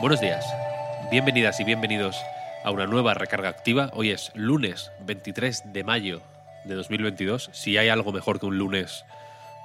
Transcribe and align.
Buenos 0.00 0.22
días, 0.22 0.46
bienvenidas 1.10 1.60
y 1.60 1.64
bienvenidos 1.64 2.16
a 2.64 2.70
una 2.70 2.86
nueva 2.86 3.12
recarga 3.12 3.50
activa. 3.50 3.90
Hoy 3.92 4.12
es 4.12 4.32
lunes 4.34 4.90
23 5.00 5.74
de 5.74 5.84
mayo 5.84 6.22
de 6.64 6.74
2022. 6.74 7.50
Si 7.52 7.76
hay 7.76 7.90
algo 7.90 8.10
mejor 8.10 8.40
que 8.40 8.46
un 8.46 8.56
lunes 8.56 9.04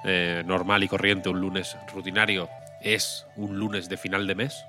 eh, 0.04 0.42
normal 0.44 0.84
y 0.84 0.88
corriente, 0.88 1.30
un 1.30 1.40
lunes 1.40 1.78
rutinario, 1.90 2.50
es 2.82 3.26
un 3.36 3.58
lunes 3.58 3.88
de 3.88 3.96
final 3.96 4.26
de 4.26 4.34
mes. 4.34 4.62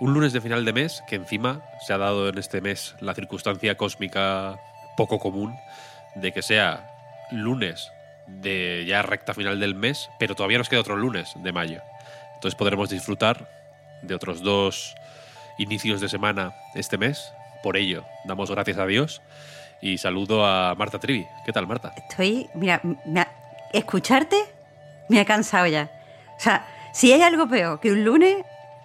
Un 0.00 0.12
lunes 0.12 0.32
de 0.32 0.40
final 0.40 0.64
de 0.64 0.72
mes 0.72 1.04
que 1.06 1.14
encima 1.14 1.62
se 1.86 1.92
ha 1.92 1.98
dado 1.98 2.28
en 2.28 2.36
este 2.36 2.60
mes 2.60 2.96
la 2.98 3.14
circunstancia 3.14 3.76
cósmica 3.76 4.58
poco 4.96 5.20
común 5.20 5.54
de 6.16 6.32
que 6.32 6.42
sea 6.42 6.90
lunes 7.30 7.92
de 8.26 8.84
ya 8.88 9.02
recta 9.02 9.34
final 9.34 9.60
del 9.60 9.76
mes, 9.76 10.10
pero 10.18 10.34
todavía 10.34 10.58
nos 10.58 10.68
queda 10.68 10.80
otro 10.80 10.96
lunes 10.96 11.32
de 11.36 11.52
mayo. 11.52 11.80
Entonces 12.34 12.58
podremos 12.58 12.90
disfrutar 12.90 13.61
de 14.02 14.14
otros 14.14 14.42
dos 14.42 14.94
inicios 15.58 16.00
de 16.00 16.08
semana 16.08 16.54
este 16.74 16.98
mes. 16.98 17.32
Por 17.62 17.76
ello, 17.76 18.04
damos 18.24 18.50
gracias 18.50 18.78
a 18.78 18.86
Dios 18.86 19.22
y 19.80 19.98
saludo 19.98 20.44
a 20.46 20.74
Marta 20.74 20.98
Trivi. 20.98 21.26
¿Qué 21.44 21.52
tal, 21.52 21.66
Marta? 21.66 21.92
Estoy, 21.96 22.48
mira, 22.54 22.80
escucharte 23.72 24.36
me 25.08 25.20
ha 25.20 25.24
cansado 25.24 25.66
ya. 25.66 25.90
O 26.36 26.40
sea, 26.40 26.66
si 26.92 27.12
hay 27.12 27.22
algo 27.22 27.48
peor 27.48 27.80
que 27.80 27.92
un 27.92 28.04
lunes, 28.04 28.36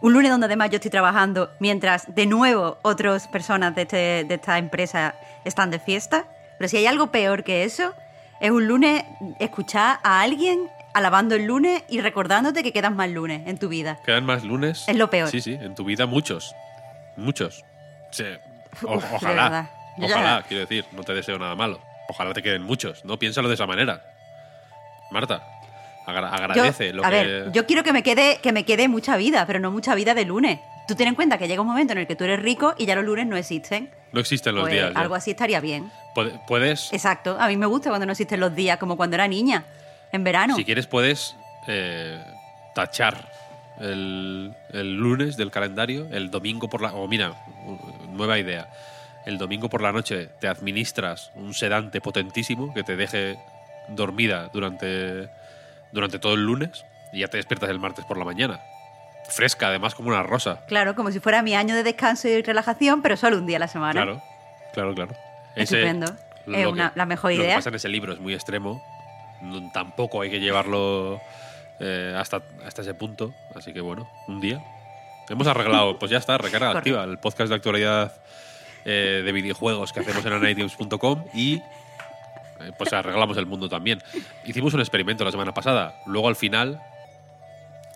un 0.02 0.14
lunes 0.14 0.30
donde 0.32 0.46
además 0.46 0.70
yo 0.70 0.76
estoy 0.76 0.92
trabajando, 0.92 1.50
mientras 1.60 2.14
de 2.14 2.26
nuevo 2.26 2.78
otras 2.84 3.28
personas 3.28 3.74
de, 3.76 3.84
este- 3.84 4.24
de 4.26 4.36
esta 4.36 4.58
empresa 4.58 5.16
están 5.46 5.72
de 5.72 5.80
fiesta, 5.80 6.26
pero 6.58 6.68
si 6.68 6.78
hay 6.78 6.86
algo 6.88 7.08
peor 7.12 7.44
que 7.44 7.64
eso, 7.64 7.94
es 8.40 8.52
un 8.52 8.68
lunes 8.68 9.04
escuchar 9.40 10.00
a 10.04 10.22
alguien 10.22 10.70
alabando 10.98 11.36
el 11.36 11.46
lunes 11.46 11.84
y 11.90 12.02
recordándote 12.02 12.64
que 12.64 12.74
quedan 12.74 12.96
más 12.96 13.10
lunes 13.10 13.48
en 13.48 13.58
tu 13.58 13.70
vida. 13.70 14.00
¿Quedan 14.06 14.26
más 14.26 14.44
lunes? 14.44 14.84
Es 14.88 14.96
lo 14.96 15.10
peor. 15.10 15.30
Sí, 15.30 15.42
sí, 15.42 15.54
en 15.54 15.76
tu 15.76 15.84
vida 15.86 16.06
muchos. 16.06 16.54
Muchos. 17.16 17.64
Sí. 18.12 18.26
O- 18.84 18.96
Uf, 18.98 19.04
de 19.10 19.16
ojalá. 19.16 19.72
Yo 19.98 20.06
Ojalá, 20.06 20.44
quiero 20.48 20.62
decir, 20.62 20.86
no 20.92 21.04
te 21.04 21.14
deseo 21.14 21.40
nada 21.40 21.56
malo. 21.56 21.80
Ojalá 22.10 22.34
te 22.34 22.44
queden 22.44 22.62
muchos, 22.64 23.04
¿no? 23.04 23.18
Piénsalo 23.18 23.48
de 23.48 23.56
esa 23.56 23.66
manera. 23.66 24.04
Marta, 25.12 25.42
agra- 26.06 26.30
Yo- 26.30 26.36
agradece 26.36 26.94
lo 26.94 27.04
a 27.06 27.10
que. 27.10 27.16
ver, 27.16 27.52
yo 27.52 27.66
quiero 27.66 27.84
que 27.84 27.94
me 27.94 28.04
quede 28.04 28.40
que 28.42 28.52
me 28.52 28.64
quede 28.66 28.88
mucha 28.88 29.18
vida, 29.18 29.46
pero 29.48 29.60
no 29.60 29.72
mucha 29.72 29.96
vida 29.96 30.14
de 30.14 30.26
lunes. 30.26 30.60
Tú 30.88 30.96
ten 30.96 31.08
en 31.08 31.16
cuenta 31.16 31.38
que 31.38 31.48
llega 31.48 31.62
un 31.62 31.68
momento 31.68 31.94
en 31.94 32.00
el 32.00 32.08
que 32.08 32.16
tú 32.16 32.24
eres 32.24 32.40
rico 32.42 32.74
y 32.78 32.86
ya 32.86 32.96
los 32.96 33.04
lunes 33.06 33.26
no 33.28 33.36
existen. 33.38 33.90
No 34.14 34.20
existen 34.22 34.56
los 34.56 34.64
Pues 34.64 34.74
días. 34.74 34.94
ya. 34.94 35.00
algo 35.00 35.16
así 35.16 35.32
estaría 35.32 35.60
bien. 35.60 35.92
Puede- 36.16 36.40
Puedes, 36.48 36.94
Exacto. 36.94 37.38
A 37.40 37.48
mí 37.48 37.58
me 37.58 37.66
gusta 37.66 37.90
cuando 37.90 38.06
no 38.06 38.12
existen 38.14 38.40
los 38.40 38.56
días, 38.56 38.78
como 38.78 38.96
cuando 38.96 39.16
era 39.16 39.28
niña, 39.28 39.66
en 40.12 40.24
verano. 40.24 40.56
si 40.56 40.66
quieres, 40.66 40.88
puedes 40.88 41.36
eh, 41.68 42.24
tachar 42.76 43.30
el, 43.80 44.54
el 44.74 44.96
lunes 44.96 45.38
del 45.38 45.52
calendario, 45.52 46.08
el 46.12 46.32
domingo 46.32 46.70
por 46.70 46.82
la. 46.82 46.94
O 46.94 47.08
mira, 47.08 47.32
u- 47.66 47.78
nueva 48.12 48.40
idea. 48.40 48.68
El 49.26 49.38
domingo 49.38 49.70
por 49.70 49.82
la 49.82 49.92
noche 49.92 50.30
te 50.40 50.48
administras 50.48 51.32
un 51.36 51.54
sedante 51.54 52.00
potentísimo 52.00 52.74
que 52.74 52.84
te 52.84 52.96
deje 52.96 53.38
dormida 53.90 54.50
durante, 54.54 55.30
durante 55.92 56.18
todo 56.20 56.34
el 56.34 56.46
lunes 56.46 56.86
y 57.12 57.20
ya 57.20 57.28
te 57.28 57.38
despiertas 57.38 57.70
el 57.70 57.80
martes 57.80 58.06
por 58.06 58.18
la 58.18 58.24
mañana. 58.26 58.62
Fresca, 59.30 59.68
además, 59.68 59.94
como 59.96 60.08
una 60.10 60.24
rosa. 60.24 60.62
Claro, 60.68 60.96
como 60.96 61.12
si 61.12 61.20
fuera 61.20 61.42
mi 61.42 61.54
año 61.56 61.76
de 61.76 61.84
descanso 61.84 62.30
y 62.30 62.42
relajación, 62.42 63.02
pero 63.02 63.18
solo 63.18 63.38
un 63.38 63.46
día 63.46 63.58
a 63.58 63.60
la 63.60 63.68
semana. 63.68 63.92
Claro, 64.02 64.22
claro, 64.74 64.96
claro. 64.96 65.14
Estupendo. 65.56 66.06
lo 66.46 66.58
Es 66.58 66.66
una- 66.68 66.94
la 66.96 67.06
mejor 67.06 67.32
Lo 67.34 67.38
que 67.40 67.44
idea. 67.44 67.56
pasa 67.58 67.68
en 67.70 67.76
ese 67.76 67.90
libro 67.90 68.14
es 68.14 68.20
muy 68.20 68.34
extremo. 68.34 68.82
Tampoco 69.74 70.22
hay 70.22 70.30
que 70.30 70.40
llevarlo 70.40 71.22
eh, 71.80 72.16
hasta, 72.18 72.42
hasta 72.66 72.82
ese 72.82 72.94
punto. 72.94 73.34
Así 73.56 73.74
que 73.74 73.82
bueno, 73.82 74.10
un 74.28 74.42
día. 74.42 74.64
Hemos 75.30 75.48
arreglado, 75.48 76.00
pues 76.00 76.10
ya 76.10 76.18
está, 76.18 76.38
recarga 76.38 76.68
Correcto. 76.68 76.78
activa, 76.78 77.04
el 77.04 77.18
podcast 77.20 77.50
de 77.50 77.56
actualidad 77.56 78.14
eh, 78.86 79.22
de 79.26 79.32
videojuegos 79.34 79.92
que 79.92 80.00
hacemos 80.00 80.26
en 80.26 80.34
aniteams.com 80.34 81.26
y 81.34 81.56
eh, 81.56 82.72
pues 82.78 82.94
arreglamos 82.94 83.38
el 83.38 83.46
mundo 83.46 83.68
también. 83.68 84.02
Hicimos 84.46 84.74
un 84.74 84.80
experimento 84.80 85.26
la 85.26 85.32
semana 85.32 85.54
pasada. 85.54 86.00
Luego 86.06 86.30
al 86.30 86.38
final 86.38 86.82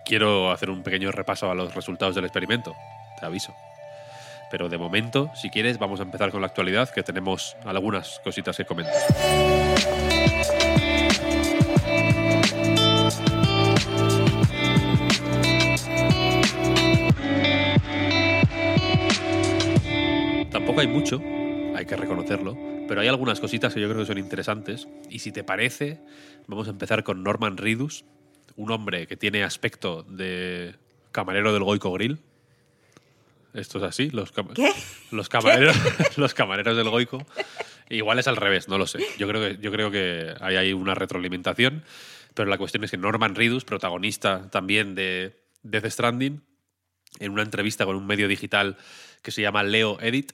quiero 0.04 0.50
hacer 0.50 0.68
un 0.68 0.82
pequeño 0.82 1.10
repaso 1.10 1.50
a 1.50 1.54
los 1.54 1.74
resultados 1.74 2.14
del 2.14 2.24
experimento. 2.24 2.74
Te 3.18 3.26
aviso. 3.26 3.54
Pero 4.50 4.68
de 4.68 4.76
momento, 4.76 5.30
si 5.34 5.48
quieres, 5.48 5.78
vamos 5.78 6.00
a 6.00 6.02
empezar 6.02 6.30
con 6.30 6.42
la 6.42 6.48
actualidad, 6.48 6.90
que 6.90 7.02
tenemos 7.02 7.56
algunas 7.64 8.20
cositas 8.22 8.54
que 8.54 8.66
comentar. 8.66 8.92
Tampoco 20.72 20.88
hay 20.88 20.94
mucho, 20.94 21.20
hay 21.76 21.84
que 21.84 21.96
reconocerlo, 21.96 22.56
pero 22.88 23.02
hay 23.02 23.08
algunas 23.08 23.40
cositas 23.40 23.74
que 23.74 23.80
yo 23.82 23.88
creo 23.90 24.00
que 24.00 24.06
son 24.06 24.16
interesantes. 24.16 24.88
Y 25.10 25.18
si 25.18 25.30
te 25.30 25.44
parece, 25.44 26.00
vamos 26.46 26.66
a 26.66 26.70
empezar 26.70 27.04
con 27.04 27.22
Norman 27.22 27.58
Ridus, 27.58 28.06
un 28.56 28.70
hombre 28.70 29.06
que 29.06 29.18
tiene 29.18 29.44
aspecto 29.44 30.02
de 30.04 30.74
camarero 31.10 31.52
del 31.52 31.62
Goico 31.62 31.92
Grill. 31.92 32.20
Esto 33.52 33.76
es 33.80 33.84
así, 33.84 34.08
los, 34.08 34.32
cam- 34.34 34.54
¿Qué? 34.54 34.72
los 35.10 35.28
camareros, 35.28 35.76
los 36.16 36.32
camareros 36.32 36.74
del 36.74 36.88
Goico. 36.88 37.26
Igual 37.90 38.18
es 38.18 38.26
al 38.26 38.36
revés, 38.36 38.66
no 38.68 38.78
lo 38.78 38.86
sé. 38.86 39.00
Yo 39.18 39.28
creo 39.28 39.42
que, 39.46 39.58
yo 39.60 39.70
creo 39.72 39.90
que 39.90 40.32
hay 40.40 40.56
ahí 40.56 40.72
una 40.72 40.94
retroalimentación, 40.94 41.84
pero 42.32 42.48
la 42.48 42.56
cuestión 42.56 42.82
es 42.82 42.90
que 42.90 42.96
Norman 42.96 43.34
Ridus, 43.34 43.66
protagonista 43.66 44.48
también 44.50 44.94
de 44.94 45.38
Death 45.64 45.84
Stranding, 45.90 46.40
en 47.20 47.30
una 47.30 47.42
entrevista 47.42 47.84
con 47.84 47.94
un 47.94 48.06
medio 48.06 48.26
digital 48.26 48.78
que 49.20 49.32
se 49.32 49.42
llama 49.42 49.62
Leo 49.64 50.00
Edit, 50.00 50.32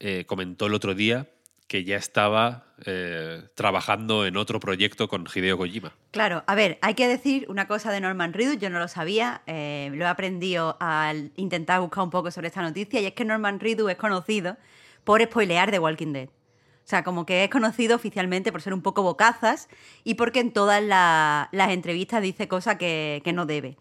eh, 0.00 0.24
comentó 0.26 0.66
el 0.66 0.74
otro 0.74 0.94
día 0.94 1.28
que 1.68 1.82
ya 1.82 1.96
estaba 1.96 2.66
eh, 2.84 3.42
trabajando 3.56 4.24
en 4.24 4.36
otro 4.36 4.60
proyecto 4.60 5.08
con 5.08 5.26
Hideo 5.34 5.58
Kojima. 5.58 5.92
Claro, 6.12 6.44
a 6.46 6.54
ver, 6.54 6.78
hay 6.80 6.94
que 6.94 7.08
decir 7.08 7.44
una 7.48 7.66
cosa 7.66 7.90
de 7.90 8.00
Norman 8.00 8.32
Reedus, 8.32 8.58
yo 8.58 8.70
no 8.70 8.78
lo 8.78 8.86
sabía, 8.86 9.42
eh, 9.46 9.90
lo 9.92 10.04
he 10.04 10.08
aprendido 10.08 10.76
al 10.78 11.32
intentar 11.34 11.80
buscar 11.80 12.04
un 12.04 12.10
poco 12.10 12.30
sobre 12.30 12.46
esta 12.48 12.62
noticia, 12.62 13.00
y 13.00 13.06
es 13.06 13.14
que 13.14 13.24
Norman 13.24 13.58
Reedus 13.58 13.90
es 13.90 13.96
conocido 13.96 14.56
por 15.02 15.20
spoilear 15.22 15.70
The 15.72 15.80
Walking 15.80 16.12
Dead. 16.12 16.28
O 16.28 16.88
sea, 16.88 17.02
como 17.02 17.26
que 17.26 17.42
es 17.42 17.50
conocido 17.50 17.96
oficialmente 17.96 18.52
por 18.52 18.62
ser 18.62 18.72
un 18.72 18.80
poco 18.82 19.02
bocazas 19.02 19.68
y 20.04 20.14
porque 20.14 20.38
en 20.38 20.52
todas 20.52 20.80
la- 20.80 21.48
las 21.50 21.70
entrevistas 21.70 22.22
dice 22.22 22.46
cosas 22.46 22.76
que 22.76 23.32
no 23.34 23.44
debe. 23.44 23.76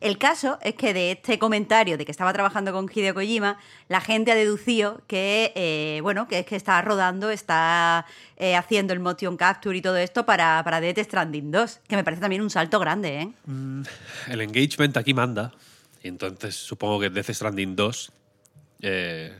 El 0.00 0.16
caso 0.16 0.58
es 0.62 0.74
que 0.76 0.94
de 0.94 1.12
este 1.12 1.38
comentario 1.38 1.98
de 1.98 2.06
que 2.06 2.10
estaba 2.10 2.32
trabajando 2.32 2.72
con 2.72 2.90
Hideo 2.92 3.12
Kojima, 3.12 3.58
la 3.88 4.00
gente 4.00 4.32
ha 4.32 4.34
deducido 4.34 5.02
que, 5.06 5.52
eh, 5.54 6.00
bueno, 6.02 6.26
que 6.26 6.38
es 6.38 6.46
que 6.46 6.56
está 6.56 6.80
rodando, 6.80 7.28
está 7.30 8.06
eh, 8.38 8.56
haciendo 8.56 8.94
el 8.94 9.00
motion 9.00 9.36
capture 9.36 9.76
y 9.76 9.82
todo 9.82 9.98
esto 9.98 10.24
para, 10.24 10.62
para 10.64 10.80
Death 10.80 11.00
Stranding 11.00 11.50
2, 11.50 11.80
que 11.86 11.96
me 11.96 12.04
parece 12.04 12.22
también 12.22 12.40
un 12.40 12.48
salto 12.48 12.80
grande, 12.80 13.20
¿eh? 13.20 13.32
El 14.28 14.40
engagement 14.40 14.96
aquí 14.96 15.12
manda, 15.12 15.52
entonces 16.02 16.56
supongo 16.56 16.98
que 16.98 17.10
Death 17.10 17.30
Stranding 17.30 17.76
2 17.76 18.12
eh, 18.80 19.38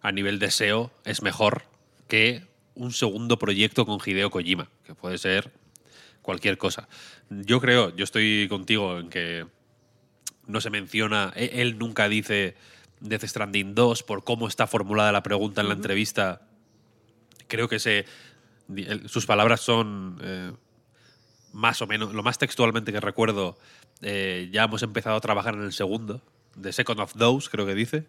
a 0.00 0.12
nivel 0.12 0.38
de 0.38 0.50
SEO 0.50 0.90
es 1.04 1.20
mejor 1.20 1.64
que 2.08 2.46
un 2.74 2.92
segundo 2.92 3.38
proyecto 3.38 3.84
con 3.84 3.98
Hideo 4.02 4.30
Kojima, 4.30 4.70
que 4.84 4.94
puede 4.94 5.18
ser 5.18 5.52
cualquier 6.22 6.56
cosa. 6.56 6.88
Yo 7.28 7.60
creo, 7.60 7.94
yo 7.94 8.04
estoy 8.04 8.46
contigo 8.48 8.98
en 8.98 9.10
que 9.10 9.46
no 10.50 10.60
se 10.60 10.70
menciona, 10.70 11.32
e- 11.34 11.62
él 11.62 11.78
nunca 11.78 12.08
dice 12.08 12.56
Death 13.00 13.24
Stranding 13.24 13.74
2 13.74 14.02
por 14.02 14.24
cómo 14.24 14.48
está 14.48 14.66
formulada 14.66 15.12
la 15.12 15.22
pregunta 15.22 15.60
en 15.60 15.68
la 15.68 15.74
entrevista. 15.74 16.42
Creo 17.48 17.68
que 17.68 17.78
se, 17.78 18.04
sus 19.06 19.26
palabras 19.26 19.60
son 19.60 20.18
eh, 20.22 20.52
más 21.52 21.82
o 21.82 21.86
menos, 21.86 22.12
lo 22.14 22.22
más 22.22 22.38
textualmente 22.38 22.92
que 22.92 23.00
recuerdo, 23.00 23.58
eh, 24.02 24.48
ya 24.52 24.64
hemos 24.64 24.82
empezado 24.82 25.16
a 25.16 25.20
trabajar 25.20 25.54
en 25.54 25.62
el 25.62 25.72
segundo, 25.72 26.22
The 26.60 26.72
Second 26.72 27.00
of 27.00 27.14
Those, 27.14 27.48
creo 27.50 27.66
que 27.66 27.74
dice. 27.74 28.04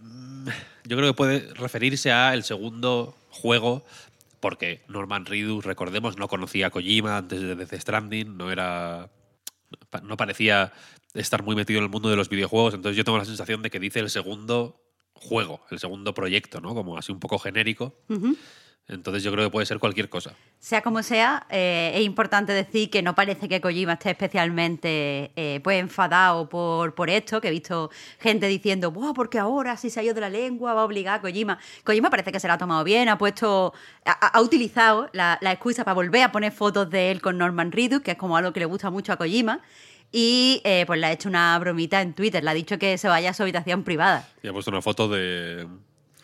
Mm, 0.00 0.48
Yo 0.84 0.96
creo 0.96 1.10
que 1.10 1.16
puede 1.16 1.54
referirse 1.54 2.12
a 2.12 2.34
el 2.34 2.44
segundo 2.44 3.16
juego 3.30 3.84
porque 4.40 4.82
Norman 4.88 5.24
Reedus, 5.24 5.64
recordemos, 5.64 6.18
no 6.18 6.28
conocía 6.28 6.66
a 6.66 6.70
Kojima 6.70 7.16
antes 7.16 7.40
de 7.40 7.54
Death 7.56 7.80
Stranding, 7.80 8.36
no 8.36 8.52
era. 8.52 9.08
no 10.02 10.16
parecía 10.18 10.72
estar 11.14 11.42
muy 11.42 11.56
metido 11.56 11.78
en 11.78 11.84
el 11.84 11.90
mundo 11.90 12.10
de 12.10 12.16
los 12.16 12.28
videojuegos. 12.28 12.74
Entonces 12.74 12.96
yo 12.96 13.04
tengo 13.04 13.18
la 13.18 13.24
sensación 13.24 13.62
de 13.62 13.70
que 13.70 13.80
dice 13.80 14.00
el 14.00 14.10
segundo 14.10 14.80
juego, 15.14 15.60
el 15.70 15.78
segundo 15.78 16.12
proyecto, 16.12 16.60
¿no? 16.60 16.74
Como 16.74 16.98
así 16.98 17.12
un 17.12 17.20
poco 17.20 17.38
genérico. 17.38 17.94
Entonces 18.86 19.22
yo 19.22 19.32
creo 19.32 19.44
que 19.44 19.50
puede 19.50 19.64
ser 19.64 19.78
cualquier 19.78 20.10
cosa. 20.10 20.34
Sea 20.58 20.82
como 20.82 21.02
sea, 21.02 21.46
eh, 21.48 21.92
es 21.94 22.02
importante 22.02 22.52
decir 22.52 22.90
que 22.90 23.00
no 23.00 23.14
parece 23.14 23.48
que 23.48 23.58
Kojima 23.58 23.94
esté 23.94 24.10
especialmente 24.10 25.32
eh, 25.36 25.60
pues 25.64 25.80
enfadado 25.80 26.50
por, 26.50 26.94
por 26.94 27.08
esto, 27.08 27.40
que 27.40 27.48
he 27.48 27.50
visto 27.50 27.90
gente 28.18 28.46
diciendo, 28.46 28.90
Buah, 28.90 29.14
porque 29.14 29.38
ahora 29.38 29.78
si 29.78 29.88
se 29.88 30.00
ha 30.00 30.02
ido 30.02 30.12
de 30.12 30.20
la 30.20 30.28
lengua 30.28 30.74
va 30.74 30.82
a 30.82 30.84
obligar 30.84 31.18
a 31.18 31.22
Kojima. 31.22 31.58
Kojima 31.82 32.10
parece 32.10 32.30
que 32.30 32.40
se 32.40 32.46
la 32.46 32.54
ha 32.54 32.58
tomado 32.58 32.84
bien, 32.84 33.08
ha 33.08 33.16
puesto, 33.16 33.72
ha, 34.04 34.40
utilizado 34.42 35.08
la, 35.12 35.38
la, 35.40 35.52
excusa 35.52 35.82
para 35.84 35.94
volver 35.94 36.22
a 36.22 36.32
poner 36.32 36.52
fotos 36.52 36.90
de 36.90 37.10
él 37.10 37.22
con 37.22 37.38
Norman 37.38 37.72
Reedus, 37.72 38.02
que 38.02 38.10
es 38.10 38.18
como 38.18 38.36
algo 38.36 38.52
que 38.52 38.60
le 38.60 38.66
gusta 38.66 38.90
mucho 38.90 39.14
a 39.14 39.16
Kojima. 39.16 39.62
Y 40.16 40.60
eh, 40.62 40.84
pues 40.86 41.00
le 41.00 41.08
ha 41.08 41.12
hecho 41.12 41.28
una 41.28 41.58
bromita 41.58 42.00
en 42.00 42.14
Twitter, 42.14 42.44
le 42.44 42.48
ha 42.48 42.54
dicho 42.54 42.78
que 42.78 42.98
se 42.98 43.08
vaya 43.08 43.30
a 43.30 43.34
su 43.34 43.42
habitación 43.42 43.82
privada. 43.82 44.28
Y 44.44 44.46
ha 44.46 44.52
puesto 44.52 44.70
una 44.70 44.80
foto 44.80 45.08
de 45.08 45.66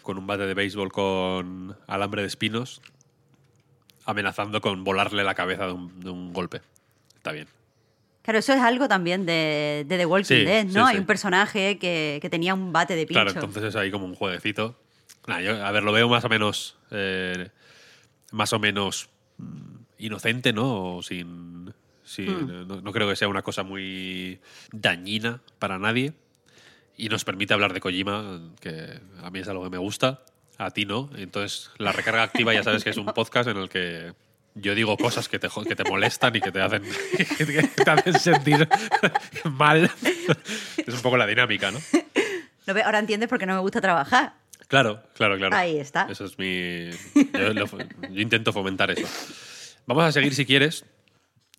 con 0.02 0.16
un 0.16 0.28
bate 0.28 0.46
de 0.46 0.54
béisbol 0.54 0.92
con 0.92 1.76
alambre 1.88 2.22
de 2.22 2.28
espinos, 2.28 2.80
amenazando 4.04 4.60
con 4.60 4.84
volarle 4.84 5.24
la 5.24 5.34
cabeza 5.34 5.66
de 5.66 5.72
un, 5.72 6.32
golpe. 6.32 6.60
Está 7.16 7.32
bien. 7.32 7.48
Claro, 8.22 8.38
eso 8.38 8.52
es 8.52 8.60
algo 8.60 8.86
también 8.86 9.26
de, 9.26 9.84
The 9.88 10.06
Walking 10.06 10.44
Dead, 10.44 10.66
¿no? 10.66 10.86
Hay 10.86 10.96
un 10.96 11.06
personaje 11.06 11.78
que, 11.78 12.24
tenía 12.30 12.54
un 12.54 12.72
bate 12.72 12.94
de 12.94 13.06
pincho. 13.06 13.24
Claro, 13.24 13.32
entonces 13.32 13.64
es 13.64 13.74
ahí 13.74 13.90
como 13.90 14.06
un 14.06 14.14
jueguecito. 14.14 14.78
a 15.26 15.70
ver, 15.72 15.82
lo 15.82 15.90
veo 15.90 16.08
más 16.08 16.24
o 16.24 16.28
menos. 16.28 16.76
Eh, 16.92 17.48
más 18.30 18.52
o 18.52 18.60
menos 18.60 19.08
mm, 19.38 19.76
inocente, 19.98 20.52
¿no? 20.52 21.00
sin. 21.02 21.74
Hmm. 22.18 22.66
no, 22.82 22.92
creo 22.92 23.08
que 23.08 23.16
sea 23.16 23.28
una 23.28 23.42
cosa 23.42 23.62
muy 23.62 24.40
dañina 24.72 25.40
para 25.58 25.78
nadie 25.78 26.12
y 26.96 27.08
nos 27.08 27.24
permite 27.24 27.54
hablar 27.54 27.72
de 27.72 27.80
Kojima, 27.80 28.40
que 28.60 29.00
a 29.22 29.30
mí 29.30 29.38
es 29.38 29.48
algo 29.48 29.64
que 29.64 29.70
me 29.70 29.78
gusta, 29.78 30.22
a 30.58 30.70
ti 30.70 30.84
no. 30.84 31.08
Entonces, 31.16 31.70
la 31.78 31.92
recarga 31.92 32.22
activa 32.22 32.52
ya 32.52 32.62
sabes 32.62 32.84
que 32.84 32.90
es 32.90 32.96
un 32.96 33.06
podcast 33.06 33.48
en 33.48 33.56
el 33.56 33.68
que 33.68 34.12
yo 34.54 34.74
digo 34.74 34.96
cosas 34.96 35.28
que 35.28 35.38
te, 35.38 35.48
que 35.66 35.76
te 35.76 35.84
molestan 35.84 36.34
y 36.36 36.40
que 36.40 36.52
te 36.52 36.60
hacen, 36.60 36.82
que 37.38 37.84
te 37.84 37.90
hacen 37.90 38.18
sentir 38.18 38.68
mal. 39.44 39.90
Es 40.76 40.94
un 40.94 41.00
poco 41.00 41.16
la 41.16 41.26
dinámica, 41.26 41.70
¿no? 41.70 41.78
Ahora 42.84 42.98
entiendes 42.98 43.28
por 43.28 43.38
qué 43.38 43.46
no 43.46 43.54
me 43.54 43.60
gusta 43.60 43.80
trabajar. 43.80 44.34
Claro, 44.68 45.02
claro, 45.14 45.36
claro. 45.36 45.56
Ahí 45.56 45.78
está. 45.78 46.06
Eso 46.10 46.24
es 46.24 46.38
mi. 46.38 46.90
yo 46.90 48.20
intento 48.20 48.52
fomentar 48.52 48.90
eso. 48.90 49.08
Vamos 49.86 50.04
a 50.04 50.12
seguir, 50.12 50.34
si 50.34 50.46
quieres, 50.46 50.84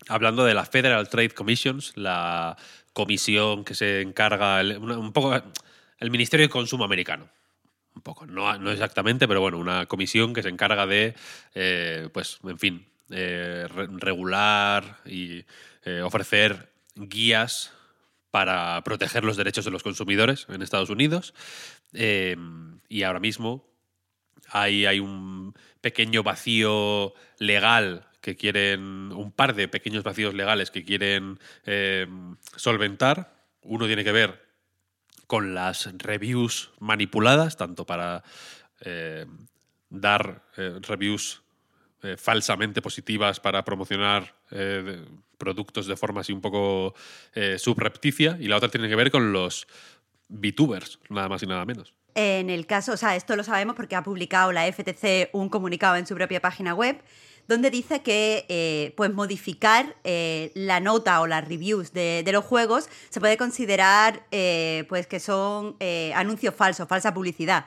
hablando 0.08 0.44
de 0.44 0.54
la 0.54 0.64
Federal 0.64 1.08
Trade 1.08 1.30
Commissions, 1.30 1.92
la 1.96 2.56
comisión 2.92 3.64
que 3.64 3.74
se 3.74 4.00
encarga, 4.00 4.60
un 4.60 5.12
poco 5.12 5.40
el 5.98 6.10
Ministerio 6.10 6.46
de 6.46 6.50
Consumo 6.50 6.84
americano. 6.84 7.28
Un 7.94 8.02
poco, 8.02 8.26
no, 8.26 8.58
no 8.58 8.70
exactamente, 8.70 9.28
pero 9.28 9.40
bueno, 9.40 9.58
una 9.58 9.86
comisión 9.86 10.32
que 10.32 10.42
se 10.42 10.48
encarga 10.48 10.86
de, 10.86 11.14
eh, 11.54 12.08
pues, 12.12 12.38
en 12.44 12.58
fin, 12.58 12.86
eh, 13.10 13.66
regular 13.68 14.98
y 15.04 15.44
eh, 15.84 16.00
ofrecer 16.00 16.72
guías 16.94 17.72
para 18.30 18.82
proteger 18.82 19.24
los 19.24 19.36
derechos 19.36 19.66
de 19.66 19.70
los 19.70 19.82
consumidores 19.82 20.46
en 20.48 20.62
Estados 20.62 20.88
Unidos. 20.88 21.34
y 21.92 23.02
ahora 23.02 23.20
mismo 23.20 23.68
hay, 24.48 24.86
hay 24.86 25.00
un 25.00 25.54
pequeño 25.82 26.22
vacío 26.22 27.12
legal 27.38 28.06
que 28.22 28.36
quieren, 28.36 29.12
un 29.12 29.32
par 29.32 29.54
de 29.54 29.68
pequeños 29.68 30.04
vacíos 30.04 30.32
legales 30.32 30.70
que 30.70 30.84
quieren 30.84 31.38
eh, 31.66 32.06
solventar. 32.56 33.34
Uno 33.62 33.86
tiene 33.86 34.04
que 34.04 34.12
ver 34.12 34.46
con 35.26 35.54
las 35.54 35.92
reviews 35.98 36.70
manipuladas, 36.78 37.56
tanto 37.56 37.84
para 37.84 38.22
eh, 38.80 39.26
dar 39.90 40.42
eh, 40.56 40.78
reviews 40.80 41.42
falsamente 42.16 42.82
positivas 42.82 43.38
para 43.38 43.62
promocionar 43.62 44.34
productos 45.38 45.86
de 45.86 45.96
forma 45.96 46.22
así 46.22 46.32
un 46.32 46.40
poco 46.40 46.96
subrepticia, 47.58 48.36
y 48.40 48.48
la 48.48 48.56
otra 48.56 48.70
tiene 48.70 48.88
que 48.88 48.96
ver 48.96 49.12
con 49.12 49.32
los 49.32 49.68
VTubers, 50.28 50.98
nada 51.10 51.28
más 51.28 51.44
y 51.44 51.46
nada 51.46 51.64
menos. 51.64 51.94
En 52.16 52.50
el 52.50 52.66
caso, 52.66 52.94
o 52.94 52.96
sea, 52.96 53.14
esto 53.14 53.36
lo 53.36 53.44
sabemos 53.44 53.76
porque 53.76 53.94
ha 53.94 54.02
publicado 54.02 54.50
la 54.50 54.70
FTC 54.70 55.30
un 55.32 55.48
comunicado 55.48 55.94
en 55.94 56.04
su 56.04 56.16
propia 56.16 56.40
página 56.40 56.74
web 56.74 57.00
donde 57.48 57.70
dice 57.70 58.02
que 58.02 58.46
eh, 58.48 58.94
pues 58.96 59.12
modificar 59.12 59.96
eh, 60.04 60.52
la 60.54 60.80
nota 60.80 61.20
o 61.20 61.26
las 61.26 61.46
reviews 61.46 61.92
de, 61.92 62.24
los 62.32 62.44
juegos 62.44 62.88
se 63.10 63.20
puede 63.20 63.36
considerar 63.36 64.22
eh, 64.30 64.84
pues 64.88 65.06
que 65.06 65.20
son 65.20 65.76
anuncios 66.14 66.54
falsos, 66.54 66.88
falsa 66.88 67.12
publicidad. 67.12 67.66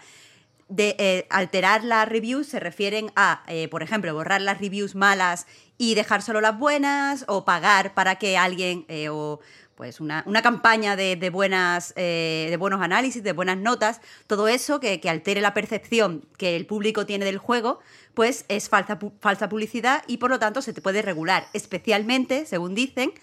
De 0.68 1.27
alterar 1.30 1.83
las 1.83 2.10
reviews 2.10 2.48
se 2.48 2.60
refieren 2.60 3.12
a, 3.16 3.44
por 3.69 3.83
ejemplo, 3.83 4.12
borrar 4.16 4.42
las 4.42 4.60
reviews 4.60 4.95
malas 4.95 5.45
y 5.77 5.94
dejar 5.94 6.24
solo 6.24 6.42
las 6.42 6.57
buenas, 6.57 7.24
o 7.27 7.45
pagar 7.45 7.94
para 7.94 8.16
que 8.16 8.36
alguien 8.36 8.88
o 9.12 9.39
pues 9.75 10.00
una, 10.00 10.24
campaña 10.42 10.95
de, 10.95 11.30
buenas, 11.30 11.94
de 11.94 12.56
buenos 12.57 12.81
análisis, 12.81 13.22
de 13.22 13.33
buenas 13.33 13.57
notas, 13.57 14.01
todo 14.25 14.48
eso 14.48 14.80
que, 14.80 15.00
que, 15.00 15.10
altere 15.10 15.42
la 15.42 15.54
percepción 15.54 16.25
que 16.38 16.56
el 16.56 16.66
público 16.66 17.06
tiene 17.06 17.25
del 17.25 17.38
juego, 17.38 17.80
pues 18.15 18.45
es 18.47 18.69
falsa, 18.69 18.97
falsa 19.19 19.50
publicidad 19.50 20.03
y 20.07 20.17
por 20.17 20.29
lo 20.29 20.39
tanto 20.39 20.62
se 20.62 20.73
te 20.73 20.81
puede 20.81 21.01
regular, 21.01 21.47
especialmente, 21.53 22.45
según 22.45 22.73
dicen, 22.73 23.13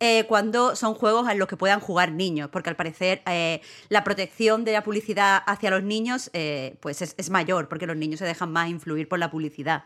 eh, 0.00 0.24
cuando 0.28 0.76
son 0.76 0.94
juegos 0.94 1.28
en 1.28 1.40
los 1.40 1.48
que 1.48 1.56
puedan 1.56 1.80
jugar 1.80 2.12
niños, 2.12 2.50
porque 2.52 2.70
al 2.70 2.76
parecer 2.76 3.20
eh, 3.26 3.60
la 3.88 4.04
protección 4.04 4.64
de 4.64 4.72
la 4.72 4.84
publicidad 4.84 5.42
hacia 5.44 5.70
los 5.70 5.82
niños 5.82 6.30
eh, 6.34 6.76
pues 6.80 7.02
es, 7.02 7.30
mayor, 7.30 7.68
porque 7.68 7.86
los 7.86 7.96
niños 7.96 8.20
se 8.20 8.24
dejan 8.24 8.52
más 8.52 8.68
influir 8.68 9.08
por 9.08 9.18
la 9.18 9.28
publicidad. 9.30 9.82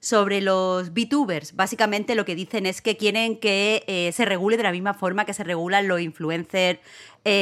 Sobre 0.00 0.40
los 0.40 0.92
VTubers, 0.92 1.54
básicamente 1.54 2.16
lo 2.16 2.24
que 2.24 2.34
dicen 2.34 2.66
es 2.66 2.82
que 2.82 2.96
quieren 2.96 3.38
que 3.38 4.10
se 4.12 4.24
regule 4.24 4.56
de 4.56 4.64
la 4.64 4.72
misma 4.72 4.94
forma 4.94 5.24
que 5.24 5.32
se 5.32 5.44
regulan 5.44 5.86
los 5.86 6.00
influencers 6.00 6.80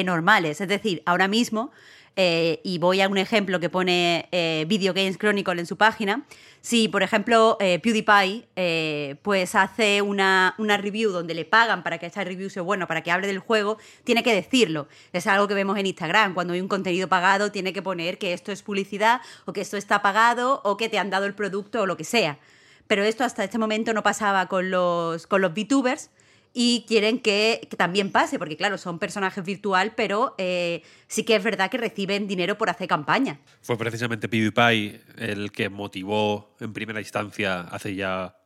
normales. 0.04 0.60
Es 0.60 0.68
decir, 0.68 1.02
ahora 1.06 1.26
mismo 1.26 1.70
eh, 2.16 2.60
y 2.64 2.78
voy 2.78 3.00
a 3.00 3.08
un 3.08 3.18
ejemplo 3.18 3.60
que 3.60 3.70
pone 3.70 4.28
eh, 4.32 4.64
Video 4.68 4.92
Games 4.92 5.16
Chronicle 5.16 5.60
en 5.60 5.66
su 5.66 5.76
página. 5.76 6.26
Si, 6.60 6.88
por 6.88 7.02
ejemplo, 7.02 7.56
eh, 7.60 7.78
PewDiePie 7.78 9.18
pues 9.22 9.54
hace 9.54 10.02
una, 10.02 10.54
una, 10.58 10.76
review 10.76 11.10
donde 11.10 11.32
le 11.34 11.46
pagan 11.46 11.82
para 11.82 11.96
que 11.98 12.06
esta 12.06 12.22
review 12.22 12.50
sea 12.50 12.62
bueno, 12.62 12.86
para 12.86 13.02
que 13.02 13.10
hable 13.10 13.26
del 13.26 13.38
juego, 13.38 13.78
tiene 14.04 14.22
que 14.22 14.34
decirlo. 14.34 14.86
Es 15.12 15.26
algo 15.26 15.48
que 15.48 15.54
vemos 15.54 15.78
en 15.78 15.86
Instagram. 15.86 16.34
Cuando 16.34 16.52
hay 16.52 16.60
un 16.60 16.68
contenido 16.68 17.08
pagado, 17.08 17.50
tiene 17.50 17.72
que 17.72 17.80
poner 17.80 18.18
que 18.18 18.34
esto 18.34 18.52
es 18.52 18.62
publicidad 18.62 19.22
o 19.46 19.54
que 19.54 19.62
esto 19.62 19.78
está 19.78 20.02
pagado 20.02 20.60
o 20.64 20.76
que 20.76 20.88
te 20.90 20.98
han 20.98 21.08
dado 21.08 21.24
el 21.24 21.34
producto 21.34 21.82
o 21.82 21.86
lo 21.86 21.96
que 21.96 22.04
sea. 22.04 22.38
Pero 22.86 23.04
esto 23.04 23.24
hasta 23.24 23.44
este 23.44 23.56
momento 23.56 23.94
no 23.94 24.02
pasaba 24.02 24.46
con 24.46 24.70
los, 24.70 25.26
con 25.26 25.40
los 25.40 25.54
VTubers 25.54 26.10
y 26.52 26.84
quieren 26.88 27.20
que, 27.20 27.68
también 27.76 28.10
pase, 28.10 28.38
porque 28.38 28.56
claro, 28.56 28.78
son 28.78 28.98
personajes 28.98 29.44
virtual, 29.44 29.92
pero 29.96 30.34
eh, 30.38 30.82
sí 31.06 31.24
que 31.24 31.36
es 31.36 31.42
verdad 31.44 31.70
que 31.70 31.78
reciben 31.78 32.26
dinero 32.26 32.58
por 32.58 32.70
hacer 32.70 32.88
campaña. 32.88 33.40
Fue 33.62 33.78
precisamente 33.78 34.28
PewDiePie 34.28 35.00
el 35.18 35.52
que 35.52 35.68
motivó 35.68 36.56
en 36.60 36.72
primera 36.72 37.00
instancia 37.00 37.60
hace 37.60 37.94
ya 37.94 38.36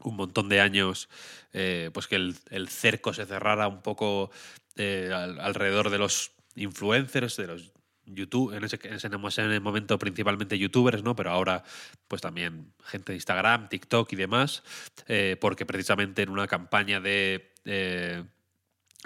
un 0.00 0.16
montón 0.16 0.48
de 0.48 0.60
años 0.60 1.08
eh, 1.52 1.90
pues 1.92 2.06
que 2.06 2.16
el, 2.16 2.68
cerco 2.68 3.12
se 3.12 3.26
cerrara 3.26 3.68
un 3.68 3.82
poco 3.82 4.30
eh, 4.76 5.10
alrededor 5.12 5.90
de 5.90 5.98
los 5.98 6.32
influencers, 6.54 7.36
de 7.36 7.46
los 7.46 7.72
YouTube, 8.14 8.52
en 8.54 8.64
ese, 8.64 8.78
en 8.82 9.62
momento 9.62 9.98
principalmente 9.98 10.58
youtubers, 10.58 11.02
¿no? 11.02 11.14
Pero 11.16 11.30
ahora, 11.30 11.64
pues 12.06 12.22
también 12.22 12.72
gente 12.84 13.12
de 13.12 13.16
Instagram, 13.16 13.68
TikTok 13.68 14.12
y 14.12 14.16
demás, 14.16 14.62
eh, 15.06 15.36
porque 15.40 15.66
precisamente 15.66 16.22
en 16.22 16.30
una 16.30 16.46
campaña 16.46 17.00
de 17.00 17.52
eh, 17.64 18.24